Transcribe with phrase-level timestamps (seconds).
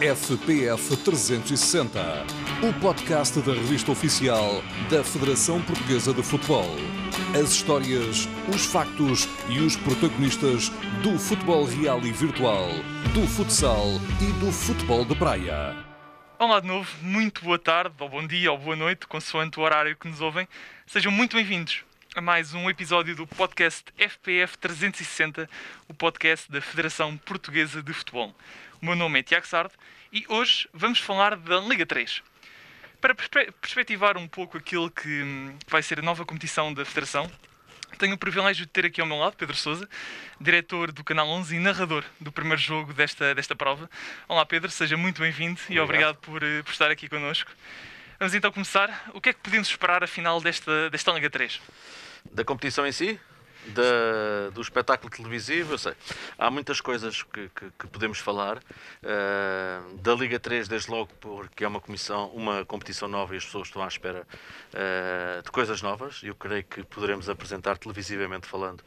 [0.00, 1.98] FPF 360,
[2.62, 6.68] o podcast da revista oficial da Federação Portuguesa de Futebol.
[7.34, 10.68] As histórias, os factos e os protagonistas
[11.02, 12.68] do futebol real e virtual,
[13.14, 13.86] do futsal
[14.20, 15.74] e do futebol de praia.
[16.38, 19.96] Olá de novo, muito boa tarde, ou bom dia, ou boa noite, consoante o horário
[19.96, 20.46] que nos ouvem.
[20.86, 25.48] Sejam muito bem-vindos a mais um episódio do podcast FPF 360,
[25.86, 28.34] o podcast da Federação Portuguesa de Futebol.
[28.80, 29.72] O meu nome é Tiago Sardo
[30.12, 32.22] e hoje vamos falar da Liga 3.
[33.00, 37.30] Para perspectivar um pouco aquilo que hum, vai ser a nova competição da Federação,
[37.98, 39.88] tenho o privilégio de ter aqui ao meu lado Pedro Souza,
[40.38, 43.88] diretor do Canal 11 e narrador do primeiro jogo desta, desta prova.
[44.28, 47.50] Olá Pedro, seja muito bem-vindo e obrigado por, eh, por estar aqui connosco.
[48.18, 49.10] Vamos então começar.
[49.14, 51.62] O que é que podemos esperar afinal desta, desta Liga 3?
[52.30, 53.18] Da competição em si?
[53.72, 55.94] Da, do espetáculo televisivo, eu sei.
[56.38, 58.58] Há muitas coisas que, que, que podemos falar.
[58.58, 63.44] Uh, da Liga 3, desde logo, porque é uma, comissão, uma competição nova e as
[63.44, 64.26] pessoas estão à espera
[64.72, 66.22] uh, de coisas novas.
[66.22, 68.84] Eu creio que poderemos apresentar televisivamente falando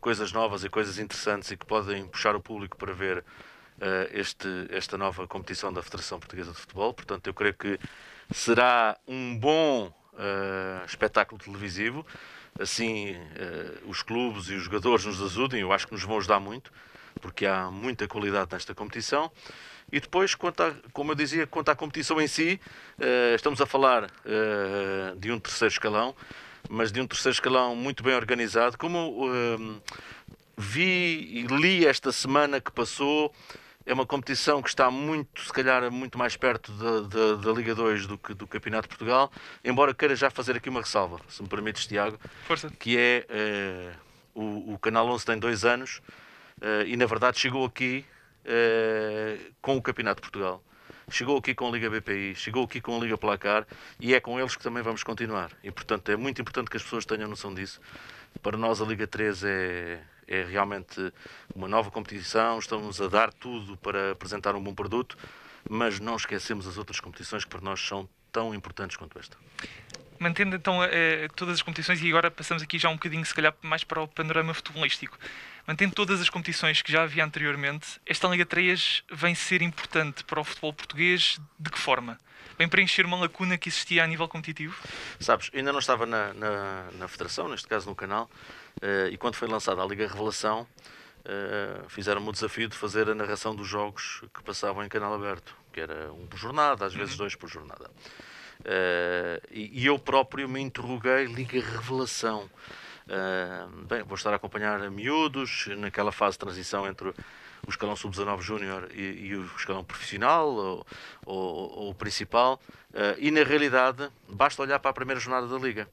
[0.00, 3.24] coisas novas e coisas interessantes e que podem puxar o público para ver uh,
[4.12, 6.94] este, esta nova competição da Federação Portuguesa de Futebol.
[6.94, 7.78] Portanto, eu creio que
[8.32, 9.92] será um bom
[10.86, 12.06] espetáculo televisivo
[12.58, 16.40] assim uh, os clubes e os jogadores nos ajudem, eu acho que nos vão ajudar
[16.40, 16.72] muito,
[17.20, 19.30] porque há muita qualidade nesta competição.
[19.92, 22.60] E depois, quanto a, como eu dizia, quanto à competição em si,
[22.98, 26.14] uh, estamos a falar uh, de um terceiro escalão,
[26.68, 28.78] mas de um terceiro escalão muito bem organizado.
[28.78, 29.28] Como
[30.56, 33.34] vi e li esta semana que passou,
[33.86, 37.74] é uma competição que está muito, se calhar, muito mais perto da, da, da, Liga
[37.74, 39.30] 2 do que do Campeonato de Portugal,
[39.62, 42.70] embora queira já fazer aqui uma ressalva, se me permites, Tiago, Força.
[42.78, 43.92] que é eh,
[44.34, 46.00] o, o, Canal 11 tem dois anos
[46.60, 48.04] eh, e, na verdade, chegou aqui
[48.44, 50.62] eh, com o Campeonato de Portugal.
[51.10, 53.66] Chegou aqui com a Liga BPI, chegou aqui com a Liga Placar
[54.00, 55.50] e é com eles que também vamos continuar.
[55.62, 57.78] E, portanto, é muito importante que as pessoas tenham noção disso.
[58.42, 61.12] Para nós, a Liga 3 é, é realmente
[61.54, 65.16] uma nova competição, estamos a dar tudo para apresentar um bom produto,
[65.68, 69.36] mas não esquecemos as outras competições que para nós são tão importantes quanto esta.
[70.18, 73.54] Mantendo então eh, todas as competições, e agora passamos aqui já um bocadinho, se calhar,
[73.62, 75.18] mais para o panorama futebolístico.
[75.66, 80.40] Mantendo todas as competições que já havia anteriormente, esta Liga 3 vem ser importante para
[80.40, 82.18] o futebol português de que forma?
[82.58, 84.76] Vem preencher uma lacuna que existia a nível competitivo?
[85.18, 88.30] Sabes, ainda não estava na, na, na Federação, neste caso no canal,
[89.10, 90.66] e quando foi lançada a Liga Revelação,
[91.24, 95.56] uh, fizeram-me o desafio de fazer a narração dos jogos que passavam em canal aberto,
[95.72, 97.18] que era um por jornada, às vezes uhum.
[97.18, 97.90] dois por jornada.
[98.60, 102.48] Uh, e, eu próprio me interroguei Liga Revelação.
[103.88, 107.08] bem, vou estar a acompanhar a miúdos naquela fase de transição entre
[107.66, 110.86] o escalão sub-19 júnior e, e, o escalão profissional ou,
[111.24, 112.60] ou, ou o principal,
[113.18, 115.88] e na realidade basta olhar para a primeira jornada da Liga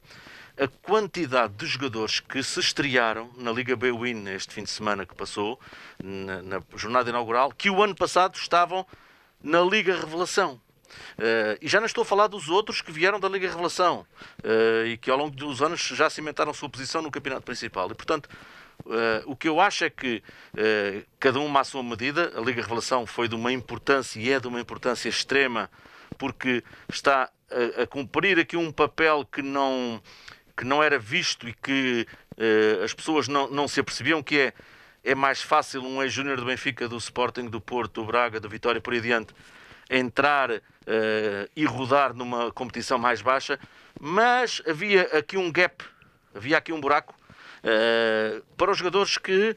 [0.59, 5.59] a quantidade de jogadores que se estrearam na Liga B-Win fim de semana que passou,
[6.01, 8.85] na, na, jornada inaugural, que o ano passado estavam
[9.41, 10.59] na Liga Revelação.
[11.17, 14.05] Uh, e já não estou a falar dos outros que vieram da Liga Revelação
[14.43, 17.89] uh, e que ao longo dos anos já cimentaram sua posição no campeonato principal.
[17.89, 18.29] E portanto,
[18.85, 20.21] uh, o que eu acho é que
[21.19, 24.47] cada um à sua medida, a Liga Revelação foi de uma importância e é de
[24.47, 25.69] uma importância extrema
[26.17, 30.01] porque está a, a cumprir aqui um papel que não
[30.61, 32.05] que não era visto e que
[32.37, 34.53] uh, as pessoas não, não se apercebiam que é,
[35.03, 38.79] é mais fácil um ex-júnior do Benfica, do Sporting, do Porto, do Braga, do Vitória,
[38.79, 39.33] por aí adiante,
[39.89, 40.61] entrar uh,
[41.55, 43.59] e rodar numa competição mais baixa,
[43.99, 45.83] mas havia aqui um gap,
[46.35, 47.15] havia aqui um buraco
[47.63, 49.55] uh, para os jogadores que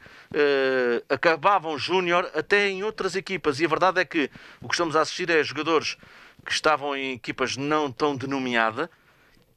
[1.07, 3.59] acabavam júnior até em outras equipas.
[3.59, 5.97] E a verdade é que o que estamos a assistir é jogadores
[6.43, 8.89] que estavam em equipas não tão denominadas,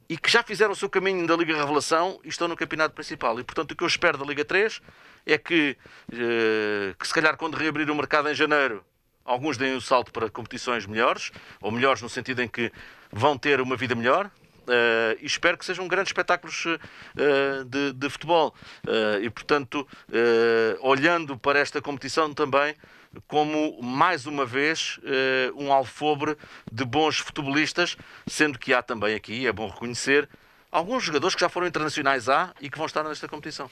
[0.09, 3.39] e que já fizeram o seu caminho da Liga Revelação e estão no campeonato principal.
[3.39, 4.81] E portanto o que eu espero da Liga 3
[5.23, 5.77] é que,
[6.11, 8.83] eh, que se calhar quando reabrir o mercado em janeiro,
[9.23, 12.71] alguns deem o salto para competições melhores, ou melhores no sentido em que
[13.11, 14.31] vão ter uma vida melhor,
[14.69, 18.53] Uh, e espero que sejam grandes espetáculos uh, de, de, futebol.
[18.85, 19.87] Uh, e, portanto,
[20.81, 22.75] olhando para esta competição também,
[23.27, 26.37] como, mais uma vez, eh, um alfobre
[26.71, 27.97] de bons futebolistas,
[28.27, 30.29] sendo que há também aqui, é bom reconhecer,
[30.71, 33.69] alguns jogadores que já foram internacionais A e que vão estar nesta competição.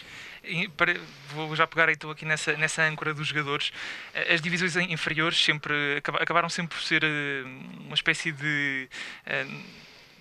[0.76, 0.96] Para,
[1.30, 3.72] vou já pegar então aqui nessa, nessa âncora dos jogadores.
[4.14, 7.44] Eh, as divisões inferiores sempre acabaram sempre por ser eh,
[7.86, 8.90] uma espécie de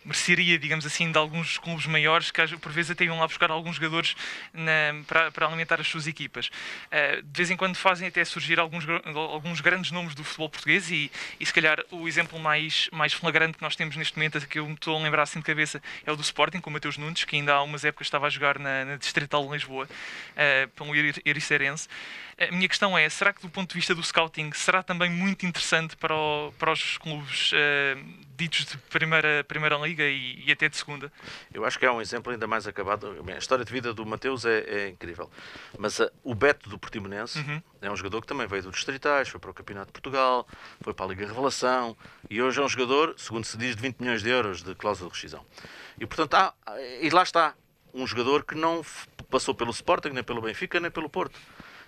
[0.06, 3.76] mereceria, digamos assim, de alguns clubes maiores que por vezes até iam lá buscar alguns
[3.76, 4.16] jogadores
[4.54, 6.46] na, para, para, alimentar as suas equipas.
[6.46, 10.90] Uh, de vez em quando fazem até surgir alguns, alguns grandes nomes do futebol português
[10.90, 11.10] e,
[11.40, 14.66] e se calhar o exemplo mais, mais flagrante que nós temos neste momento, que eu
[14.66, 17.24] me estou a lembrar assim de cabeça, é o do Sporting, com o Mateus Nunes,
[17.24, 20.94] que ainda há umas épocas estava a jogar na, na Distrital de Lisboa, uh, pelo
[21.24, 21.88] Ericerense.
[22.38, 25.46] A minha questão é, será que do ponto de vista do scouting será também muito
[25.46, 27.56] interessante para, o, para os clubes uh,
[28.36, 31.10] ditos de primeira, primeira liga e, e, até de segunda?
[31.50, 33.16] Eu acho que é um exemplo ainda mais acabado.
[33.26, 35.30] A história de vida do Mateus é, é incrível.
[35.78, 37.62] Mas uh, o Beto do Portimonense uhum.
[37.80, 40.46] é um jogador que também veio do Distritais, foi para o Campeonato de Portugal,
[40.82, 41.96] foi para a Liga Revelação
[42.28, 45.08] e hoje é um jogador, segundo se diz, de 20 milhões de euros de cláusula
[45.08, 45.42] de rescisão.
[45.98, 46.54] E portanto, há,
[47.00, 47.54] e lá está,
[47.94, 48.84] um jogador que não
[49.30, 51.40] passou pelo Sporting, nem pelo Benfica, nem pelo Porto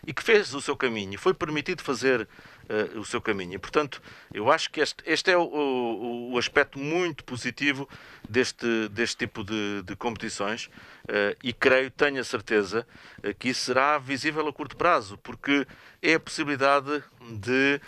[0.07, 3.55] e que fez o seu caminho, foi permitido fazer uh, o seu caminho.
[3.55, 4.01] E, portanto,
[4.33, 7.89] eu acho que este, este é o, o, o, aspecto muito positivo
[8.29, 12.87] deste, deste tipo de, de competições uh, e creio, tenho a certeza,
[13.19, 15.67] uh, que isso será visível a curto prazo, porque
[16.03, 17.03] é a possibilidade
[17.41, 17.81] de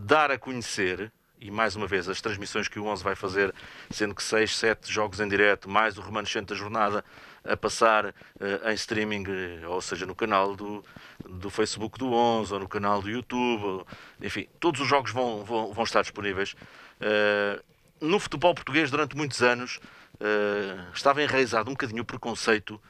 [0.00, 1.12] dar a conhecer
[1.42, 3.52] e mais uma vez as transmissões que o 11 vai fazer,
[3.90, 7.04] sendo que 6, 7 jogos em direto, mais o remanescente da jornada
[7.44, 9.24] a passar uh, em streaming,
[9.66, 10.84] ou seja, no canal do,
[11.28, 13.86] do Facebook do 11 ou no canal do YouTube, ou,
[14.20, 16.54] enfim, todos os jogos vão, vão, vão estar disponíveis.
[17.00, 17.62] Uh,
[18.00, 19.80] no futebol português, durante muitos anos,
[20.20, 22.80] uh, estava enraizado um bocadinho o preconceito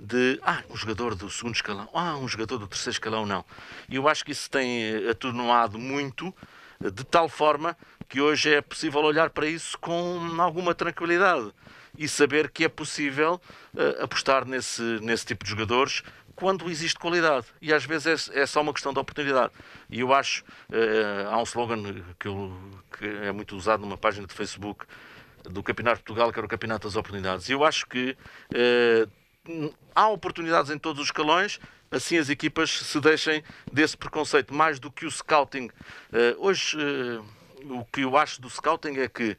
[0.00, 3.44] de ah, um jogador do segundo escalão, ah, um jogador do terceiro escalão, não.
[3.88, 6.34] E eu acho que isso tem atenuado muito,
[6.80, 7.76] de tal forma
[8.08, 11.52] que hoje é possível olhar para isso com alguma tranquilidade
[11.96, 13.40] e saber que é possível
[13.74, 16.02] uh, apostar nesse, nesse tipo de jogadores
[16.34, 17.46] quando existe qualidade.
[17.60, 19.52] E às vezes é, é só uma questão de oportunidade.
[19.88, 21.82] E eu acho, uh, há um slogan
[22.18, 22.52] que, eu,
[22.98, 24.84] que, é muito usado numa página de Facebook
[25.44, 27.48] do Campeonato de Portugal, que era o Campeonato das Oportunidades.
[27.48, 28.16] E eu acho que
[28.52, 31.60] uh, há oportunidades em todos os escalões,
[31.90, 35.70] assim as equipas se deixem desse preconceito, mais do que o scouting.
[36.38, 36.78] Hoje,
[37.64, 39.36] o que eu acho do scouting é que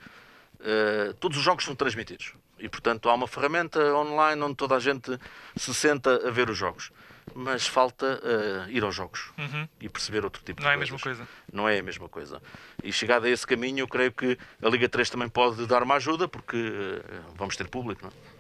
[1.20, 2.34] todos os jogos são transmitidos.
[2.66, 5.20] E, portanto, há uma ferramenta online onde toda a gente
[5.56, 6.92] se senta a ver os jogos.
[7.36, 9.68] Mas falta uh, ir aos jogos uhum.
[9.80, 10.90] e perceber outro tipo Não de é coisas.
[10.90, 11.28] a mesma coisa.
[11.54, 12.42] Não é a mesma coisa.
[12.84, 15.96] E chegado a esse caminho, eu creio que a Liga 3 também pode dar uma
[15.96, 18.36] ajuda, porque uh, vamos ter público, não é?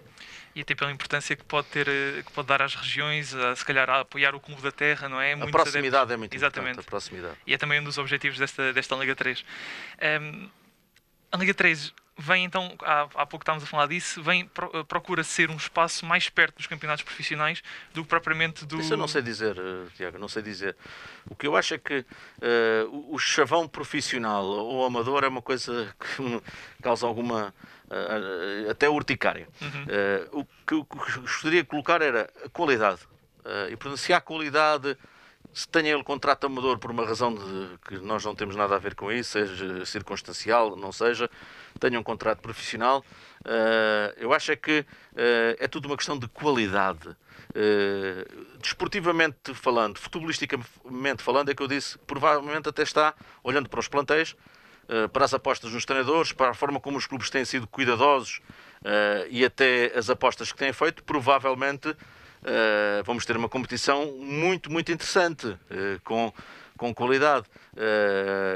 [0.55, 3.65] e até pela importância que pode ter eh, que pode dar às regiões, a, se
[3.65, 5.33] calhar a apoiar o Clube da Terra, não é?
[5.33, 6.13] a proximidade adeptos.
[6.13, 6.71] é muito Exatamente.
[6.71, 6.87] importante.
[6.87, 7.37] A proximidade.
[7.45, 9.43] E é também um dos objetivos desta, desta Liga 3.
[10.21, 10.49] Um,
[11.29, 15.23] a Liga 3 vem então, há, há pouco estávamos a falar disso, vem, eh, procura
[15.23, 17.61] ser um espaço mais perto dos campeonatos profissionais
[17.93, 18.79] do que propriamente do.
[18.79, 20.75] Isso eu não sei dizer, uh, Tiago, não sei dizer.
[21.29, 25.93] O que eu acho é que uh, o chavão profissional ou amador é uma coisa
[25.99, 26.41] que
[26.81, 27.53] causa alguma.
[27.85, 29.47] Uh, até urticária.
[29.61, 30.39] Uhum.
[30.39, 30.87] o que eu
[31.21, 33.01] gostaria de colocar era a qualidade.
[33.69, 34.97] e portanto, se há qualidade
[35.53, 38.79] se tenha ele contrato amador por uma razão de, que nós não temos nada a
[38.79, 41.29] ver com isso, seja circunstancial, não seja,
[41.79, 43.03] tenha um contrato profissional,
[43.41, 44.85] uh, eu acho é que uh,
[45.59, 47.09] é tudo uma questão de qualidade.
[47.09, 53.13] Uh, desportivamente falando, futebolisticamente falando, é que eu disse, provavelmente até está
[53.43, 54.35] olhando para os plantéis,
[55.11, 58.39] para as apostas nos treinadores, para a forma como os clubes têm sido cuidadosos
[59.31, 61.95] e até as apostas que têm feito, provavelmente
[63.03, 65.57] vamos ter uma competição muito, muito interessante,
[66.03, 66.31] com,
[66.77, 67.47] com qualidade.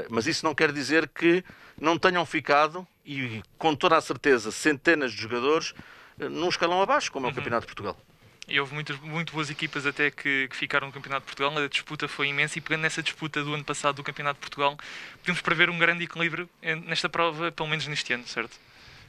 [0.08, 1.44] Mas isso não quer dizer que
[1.80, 2.86] não tenham ficado,
[3.16, 5.74] e com toda a certeza, centenas de jogadores
[6.18, 7.36] num escalão abaixo, como é o uhum.
[7.36, 7.96] Campeonato de Portugal.
[8.46, 11.64] E houve muitas, muito boas equipas até que, que, ficaram no Campeonato de Portugal.
[11.64, 14.76] A disputa foi imensa e pegando nessa disputa do ano passado do Campeonato de Portugal,
[15.18, 16.48] podemos prever um grande equilíbrio
[16.86, 18.58] nesta prova, pelo menos neste ano, certo?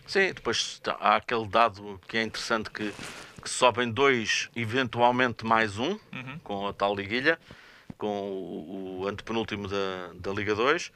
[0.06, 2.94] Sim, depois há aquele dado que é interessante que
[3.42, 6.40] que sobem dois, eventualmente mais um, uhum.
[6.44, 7.40] com a tal liguilha,
[7.98, 10.92] com o, o antepenúltimo da, da Liga 2.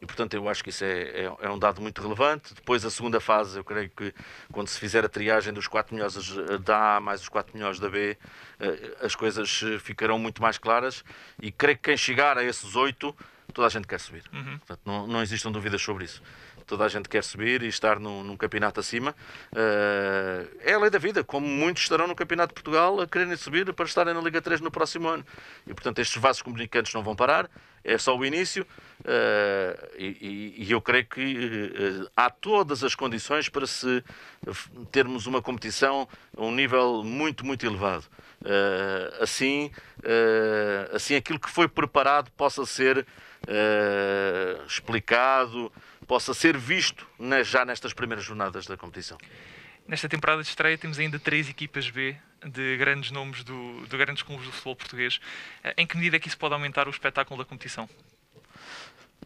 [0.00, 2.54] E, portanto, eu acho que isso é, é, é, um dado muito relevante.
[2.54, 4.14] Depois, a segunda fase, eu creio que
[4.50, 6.16] quando se fizer a triagem dos 4 melhores
[6.64, 8.16] da A mais os 4 melhores da B,
[8.58, 11.04] eh, as coisas ficarão muito mais claras.
[11.40, 13.14] E creio que quem chegar a esses 8,
[13.52, 14.24] toda a gente quer subir.
[14.32, 14.58] Uhum.
[14.58, 16.22] Portanto, não, não existam dúvidas sobre isso
[16.70, 19.14] toda a gente quer subir e estar num, num campeonato acima.
[19.52, 23.36] Uh, é a lei da vida, como muitos estarão no Campeonato de Portugal a quererem
[23.36, 25.26] subir para estarem na Liga 3 no próximo ano.
[25.66, 27.50] E portanto estes vasos comunicantes não vão parar,
[27.82, 28.64] é só o início
[29.98, 34.04] e, e, eu creio que uh, há todas as condições para se
[34.92, 38.04] termos uma competição a um nível muito, muito elevado.
[39.20, 39.70] assim,
[40.92, 43.06] assim aquilo que foi preparado possa ser
[44.66, 45.72] explicado,
[46.06, 47.06] possa ser visto
[47.44, 49.18] já nestas primeiras jornadas da competição.
[49.86, 52.16] Nesta temporada de estreia temos ainda três equipas B
[52.46, 55.20] de grandes nomes do, de grandes clubes do futebol português.
[55.76, 57.88] Em que medida é que isso pode aumentar o espetáculo da competição?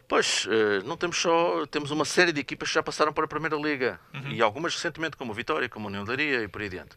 [0.06, 1.66] Pois, eh, não temos só.
[1.66, 4.30] Temos uma série de equipas que já passaram para a Primeira Liga uhum.
[4.30, 6.96] e algumas recentemente, como a Vitória, como a União Daria e por aí adiante.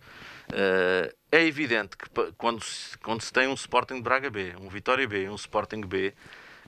[0.51, 4.70] Eh, é evidente que quando se, quando se tem um Sporting de Braga B, um
[4.70, 6.13] Vitória B, um Sporting B,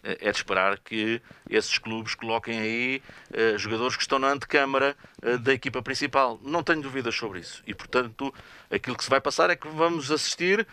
[0.04, 3.04] eh, é de esperar que esses clubes coloquem aí
[3.58, 4.96] jogadores que estão na antecâmara
[5.42, 6.40] da equipa principal.
[6.42, 7.62] Não tenho dúvidas sobre isso.
[7.68, 8.34] E, portanto,
[8.72, 10.66] aquilo que se vai passar é que vamos assistir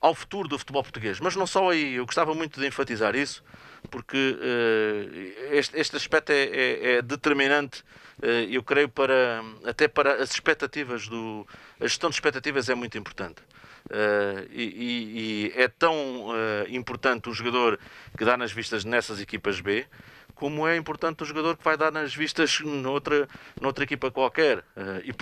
[0.00, 1.20] ao futuro do futebol português.
[1.20, 1.94] Mas não só aí.
[1.94, 3.42] Eu gostava muito de enfatizar isso
[3.86, 7.82] porque uh, este, este, aspecto é, é, é determinante,
[8.22, 11.46] uh, eu creio, para, até para as expectativas do.
[11.80, 13.40] A gestão de expectativas é muito importante.
[13.86, 16.30] Uh, e, e, é tão
[16.68, 17.78] importante o jogador
[18.18, 19.86] que dá nas vistas nessas equipas B,
[20.34, 23.28] como é importante o jogador que vai dar nas vistas noutra,
[23.60, 24.64] noutra equipa qualquer.
[25.04, 25.12] e,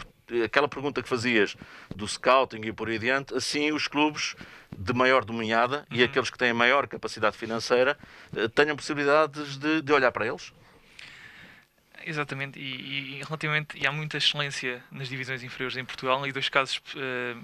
[0.44, 1.56] aquela pergunta que fazias
[1.94, 4.34] do scouting e por aí adiante, assim os clubes
[4.76, 5.98] de maior dominada uhum.
[5.98, 7.96] e aqueles que têm maior capacidade financeira
[8.36, 10.52] eh, tenham possibilidades de, de olhar para eles?
[12.06, 16.50] Exatamente, e, e, relativamente, e há muita excelência nas divisões inferiores em Portugal e dois
[16.50, 17.40] casos, uh,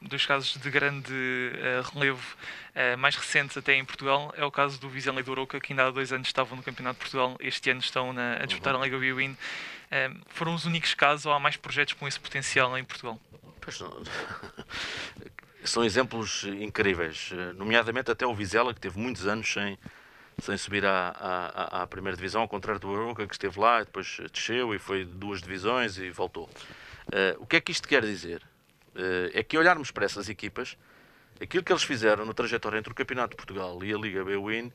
[0.00, 2.36] dois casos de grande uh, relevo
[2.74, 5.72] uh, mais recentes até em Portugal é o caso do Vizela e do Oroca, que
[5.72, 8.74] ainda há dois anos estavam no Campeonato de Portugal, este ano estão na, a disputar
[8.74, 8.80] uhum.
[8.80, 9.36] a Liga Biwin.
[10.28, 13.20] foram os únicos casos ou há mais projetos com esse potencial em Portugal?
[13.60, 14.02] Pois não.
[15.64, 19.78] são exemplos incríveis, nomeadamente até o Vizela, que teve muitos anos sem,
[20.38, 24.18] sem subir à, à, à primeira divisão, ao contrário do Aroca, que esteve lá, depois
[24.32, 26.48] desceu e foi duas divisões e voltou.
[27.08, 28.42] Uh, o que é que isto quer dizer?
[28.94, 30.76] Uh, é que olharmos para essas equipas,
[31.40, 34.72] aquilo que eles fizeram no trajetório entre o Campeonato de Portugal e a Liga B-Win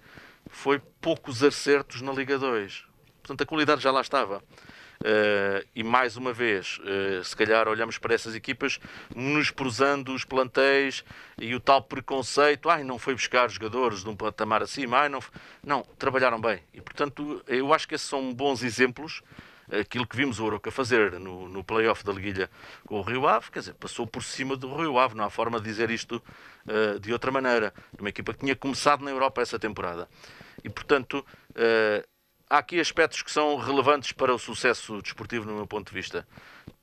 [0.50, 2.86] foi poucos acertos na Liga 2.
[3.22, 4.42] Portanto, a qualidade já lá estava.
[5.02, 8.80] Uh, e mais uma vez, uh, se calhar olhamos para essas equipas
[9.14, 11.04] menosprezando os plantéis
[11.38, 15.20] e o tal preconceito, ai, não foi buscar jogadores de um patamar acima, ai, não,
[15.62, 16.62] não, trabalharam bem.
[16.74, 19.22] E portanto, eu acho que esses são bons exemplos.
[19.72, 22.50] Aquilo que vimos o Oroca fazer no, no play-off da Liguilha
[22.86, 25.60] com o Rio Ave, quer dizer, passou por cima do Rio Ave, não há forma
[25.60, 26.22] de dizer isto
[26.68, 27.74] uh, de outra maneira.
[28.00, 30.08] Uma equipa que tinha começado na Europa essa temporada.
[30.64, 31.26] E portanto,
[32.50, 36.28] há aqui aspectos que são relevantes para o sucesso desportivo, no meu ponto de vista.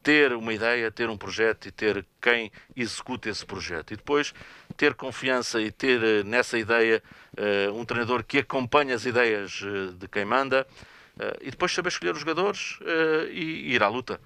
[0.03, 3.93] Ter uma ideia, ter um projeto e ter quem executa esse projeto.
[3.93, 4.35] E depois
[4.77, 7.03] ter confiança e ter eh, nessa ideia
[7.39, 10.67] uh, um treinador que acompanha as ideias uh, de quem manda.
[11.16, 12.78] Uh, e depois saber escolher os jogadores
[13.31, 14.21] e, e, ir à luta.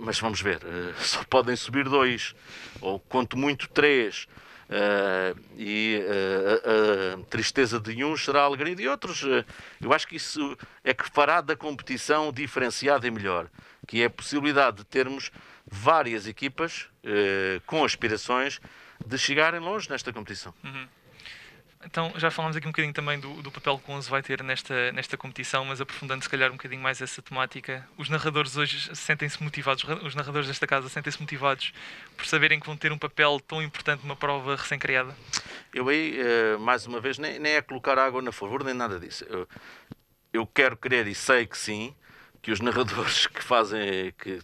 [0.00, 0.60] mas vamos ver,
[0.96, 2.34] só podem subir dois,
[2.80, 4.26] ou quanto muito três.
[4.70, 9.20] Uh, e uh, a, tristeza de uns será a alegria de outros.
[9.24, 9.44] Uh,
[9.80, 13.48] eu acho que isso é que fará da competição diferenciada e melhor,
[13.88, 15.32] que é a possibilidade de termos
[15.66, 16.88] várias equipas
[17.66, 18.60] com aspirações
[19.04, 20.52] de chegarem longe nesta competição.
[20.62, 20.88] Uhum.
[21.82, 24.42] Então, já falamos aqui um bocadinho também do, do papel que o 11 vai ter
[24.42, 28.94] nesta, nesta competição, mas aprofundando se calhar um bocadinho mais essa temática, os narradores hoje
[28.94, 31.72] sentem-se motivados, os narradores desta casa sentem-se motivados
[32.16, 35.16] por saberem que vão ter um papel tão importante numa prova recém-criada?
[35.72, 39.00] Eu aí, eh, mais uma vez, nem, nem é colocar água na favor, nem nada
[39.00, 39.24] disso.
[39.24, 39.48] Eu,
[40.34, 41.94] eu quero crer e sei que sim,
[42.42, 44.38] que os narradores que fazem, que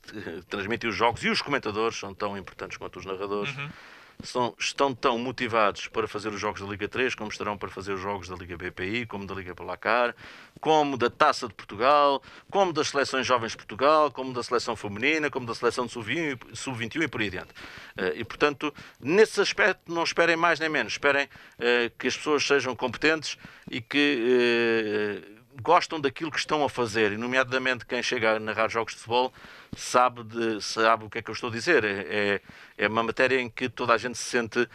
[0.48, 3.54] transmitem os jogos e os comentadores são tão importantes quanto os narradores.
[3.54, 3.68] Uhum
[4.22, 7.92] são, estão tão motivados para fazer os jogos da Liga 3, como estarão para fazer
[7.92, 10.14] os jogos da Liga BPI, como da Liga Palacar,
[10.60, 15.30] como da Taça de Portugal, como das seleções jovens de Portugal, como da seleção feminina,
[15.30, 17.50] como da seleção de sub-21 e por aí adiante.
[17.96, 20.94] Eh, e, portanto, nesse aspecto, não esperem mais nem menos.
[20.94, 23.36] Esperem eh, que as pessoas sejam competentes
[23.70, 28.68] e que eh, gostam daquilo que estão a fazer, e nomeadamente quem chega a narrar
[28.68, 29.32] jogos de futebol
[29.76, 31.84] sabe, de, sabe o que é que eu estou a dizer.
[31.84, 32.40] É, é,
[32.78, 34.68] é uma matéria em que toda a gente se sente uh,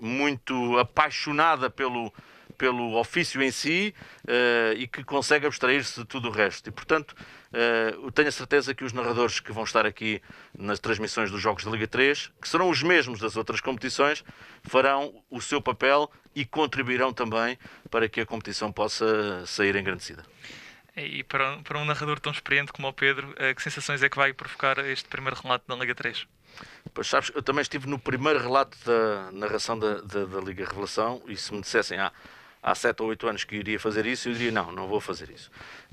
[0.00, 2.12] muito apaixonada pelo,
[2.56, 3.94] pelo ofício em si
[4.24, 6.68] uh, e que consegue abstrair-se de tudo o resto.
[6.68, 10.20] E, portanto, uh, tenho a certeza que os narradores que vão estar aqui
[10.56, 14.24] nas transmissões dos Jogos da Liga 3, que serão os mesmos das outras competições,
[14.62, 17.58] farão o seu papel e contribuirão também
[17.90, 20.24] para que a competição possa sair engrandecida.
[20.96, 24.16] E para, para um narrador tão experiente como o Pedro, eh, que sensações é que
[24.16, 26.24] vai provocar este primeiro relato da Liga 3?
[26.92, 31.20] Pois sabes, eu também estive no primeiro relato da narração da, da, da Liga Revelação
[31.26, 32.12] e se me dissessem, ah,
[32.64, 35.30] há 7 ou 8 anos que iria fazer isso, eu diria não, não vou fazer
[35.30, 35.50] isso.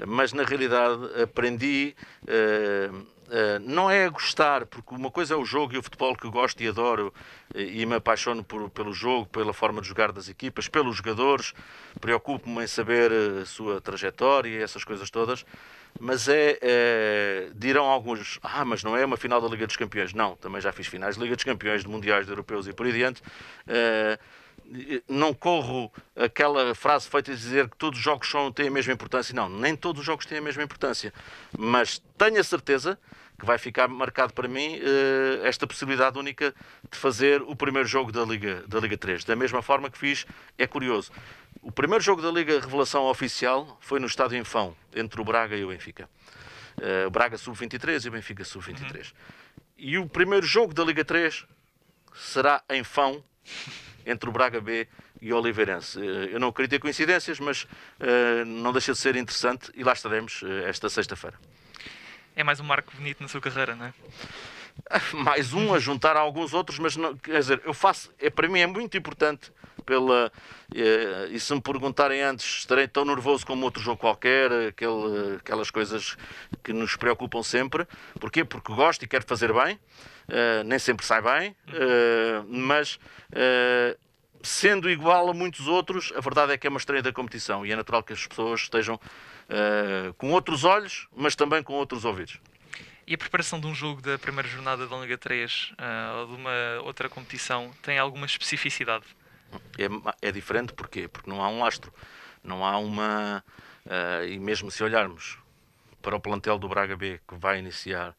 [0.08, 1.96] Mas na realidade aprendi.
[2.24, 6.30] Uh, Uh, não é gostar, porque uma coisa é o jogo e o futebol que
[6.30, 7.14] gosto e adoro
[7.56, 11.54] e, e me apaixono por, pelo jogo, pela forma de jogar das equipas, pelos jogadores,
[12.02, 13.10] preocupo-me em saber
[13.42, 15.46] a sua trajetória e essas coisas todas
[16.00, 20.14] mas é, é, dirão alguns, ah, mas não é uma final da Liga dos Campeões.
[20.14, 22.86] Não, também já fiz finais de Liga dos Campeões, de Mundiais, de Europeus e por
[22.86, 23.22] aí adiante.
[23.68, 24.18] É,
[25.08, 28.94] não corro aquela frase feita de dizer que todos os jogos são, têm a mesma
[28.94, 29.34] importância.
[29.34, 31.14] Não, nem todos os jogos têm a mesma importância.
[31.58, 32.98] Mas tenho a certeza
[33.42, 36.54] que vai ficar marcado para mim uh, esta possibilidade única
[36.90, 39.24] de fazer o primeiro jogo da Liga, da Liga 3.
[39.24, 40.28] Da mesma forma que fiz,
[40.60, 41.12] é curioso.
[41.62, 45.56] O primeiro jogo da Liga Revelação Oficial foi no estádio em Fão, entre o Braga
[45.56, 46.08] e o Benfica.
[46.78, 48.96] Uh, o Braga sub-23 e o Benfica sub-23.
[48.96, 49.12] Uhum.
[49.76, 51.44] E o primeiro jogo da Liga 3
[52.14, 53.24] será em Fão,
[54.06, 54.88] entre o Braga B
[55.22, 56.00] e o Oliveirense.
[56.00, 59.94] Uh, eu não acredito em coincidências, mas uh, não deixa de ser interessante e lá
[59.94, 61.38] estaremos esta sexta-feira
[62.36, 63.94] é mais um marco bonito na sua carreira, não é?
[65.14, 68.48] Mais um a juntar a alguns outros, mas não, quer dizer, eu faço, é, para
[68.48, 69.52] mim é muito importante
[69.86, 70.32] pela
[70.74, 75.70] é, e se me perguntarem antes estarei tão nervoso como outro jogo qualquer, aquele, aquelas
[75.70, 76.18] coisas
[76.64, 77.86] que nos preocupam sempre.
[78.20, 78.46] Porquê?
[78.46, 79.78] Porque gosto e quero fazer bem,
[80.32, 83.98] uh, nem sempre sai bem, uh, mas uh,
[84.42, 87.72] sendo igual a muitos outros, a verdade é que é uma estreia da competição e
[87.72, 89.00] é natural que as pessoas estejam
[90.18, 92.40] com outros olhos, mas também com outros ouvidos.
[93.06, 96.28] E a preparação de um jogo da primeira jornada da Liga 3 uh, eh, ou
[96.28, 99.04] de uma outra competição tem alguma especificidade?
[99.78, 101.10] É, é diferente porquê?
[101.10, 101.94] Porque não há um lastro,
[102.42, 103.44] não há uma.
[104.30, 105.38] E mesmo se olharmos
[106.02, 108.16] para o plantel do Braga B que vai iniciar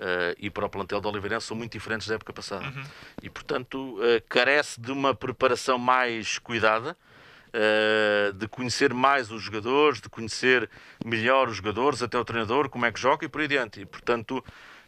[0.00, 2.64] Uh, e para o plantel do Oliveirense são muito diferentes da época passada.
[2.64, 2.84] Uhum.
[3.22, 6.96] E, portanto, uh, carece de uma preparação mais cuidada,
[7.48, 10.70] uh, de conhecer mais os jogadores, de conhecer
[11.04, 13.82] melhor os jogadores, até o treinador, como é que joga e por aí adiante.
[13.82, 14.42] E, portanto,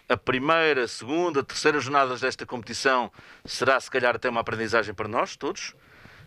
[0.09, 3.13] a primeira, segunda, terceira jornadas desta competição
[3.45, 5.75] será, se calhar, até uma aprendizagem para nós todos,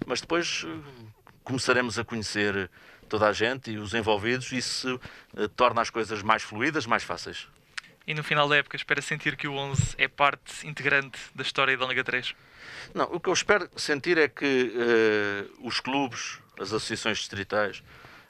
[0.06, 0.64] mas depois
[1.44, 2.70] começaremos a conhecer
[3.10, 5.00] toda a gente e os envolvidos e isso
[5.56, 7.48] torna as coisas mais fluídas, mais fáceis
[8.08, 11.78] e no final da época espera sentir que o 11 é parte integrante da história
[11.78, 12.36] da Liga 3?
[12.94, 17.84] Não, o que eu espero sentir é que uh, os clubes, as associações distritais,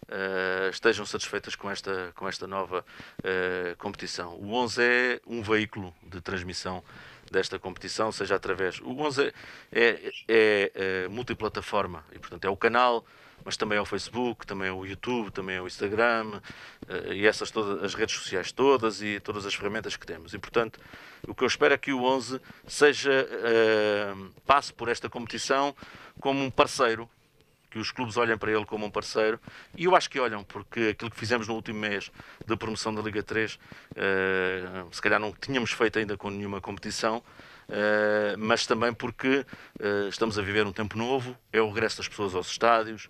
[0.03, 2.85] uh, estejam satisfeitas com esta, com esta nova
[3.19, 4.35] uh, competição.
[4.35, 6.83] O 11 é um veículo de transmissão
[7.31, 8.79] desta competição, seja através.
[8.79, 9.33] O 11 é,
[9.71, 13.05] é, é, é multiplataforma e, portanto, é o canal
[13.45, 16.41] mas também ao Facebook, também ao YouTube, também ao Instagram
[16.89, 20.33] uh, e essas todas as redes sociais todas e todas as ferramentas que temos.
[20.33, 20.79] E portanto,
[21.27, 25.73] o que eu espero é que o 11 seja uh, passe por esta competição
[26.19, 27.09] como um parceiro
[27.75, 29.37] que os clubes olhem para ele como um parceiro
[29.75, 32.09] e eu acho que olham, porque aquilo que fizemos no último mês
[32.47, 33.59] de promoção da Liga 3, uh,
[33.97, 39.45] eh, se calhar não tínhamos feito ainda com nenhuma competição, uh, mas também porque
[39.81, 43.09] uh, estamos a viver um tempo novo, é o regresso das pessoas aos estádios,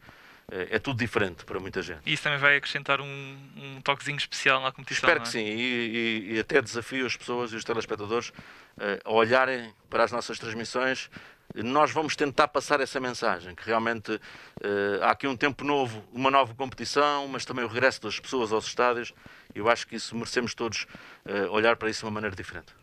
[0.51, 2.01] é, é tudo diferente para muita gente.
[2.05, 5.07] E isso também vai acrescentar um, um toquezinho especial na competição.
[5.07, 5.23] Espero é?
[5.23, 8.33] que sim, e, e, e, até desafio as pessoas e os telespectadores uh,
[9.03, 11.09] a olharem para as nossas transmissões.
[11.53, 16.29] Nós vamos tentar passar essa mensagem, que realmente uh, há aqui um tempo novo, uma
[16.29, 19.13] nova competição, mas também o regresso das pessoas aos estádios.
[19.53, 20.85] Eu acho que isso merecemos todos
[21.49, 22.73] olhar para isso de uma maneira diferente.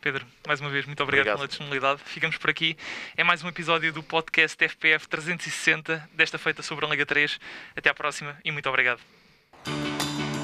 [0.00, 2.00] Pedro, mais uma vez, muito obrigado, obrigado, pela disponibilidade.
[2.04, 2.76] Ficamos por aqui.
[3.16, 7.38] É mais um episódio do podcast FPF 360, desta feita sobre a Liga 3.
[7.76, 9.00] Até à próxima e muito obrigado.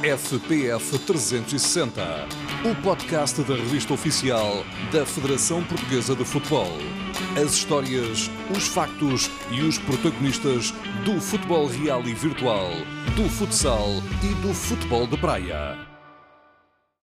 [0.02, 2.02] FPF 360,
[2.68, 6.76] o podcast da revista oficial da Federação Portuguesa de Futebol.
[7.40, 10.72] As histórias, os factos e os protagonistas
[11.04, 12.70] do futebol real e virtual,
[13.14, 13.90] do futsal
[14.24, 15.91] e do futebol de praia.